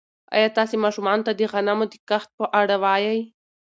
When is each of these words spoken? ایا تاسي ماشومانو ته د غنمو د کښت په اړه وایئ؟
ایا 0.35 0.47
تاسي 0.57 0.75
ماشومانو 0.83 1.25
ته 1.27 1.31
د 1.35 1.41
غنمو 1.51 1.85
د 1.91 1.95
کښت 2.09 2.29
په 2.39 2.45
اړه 2.59 2.75
وایئ؟ 2.83 3.19